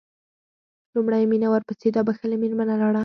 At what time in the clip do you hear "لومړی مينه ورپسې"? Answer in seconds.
0.95-1.87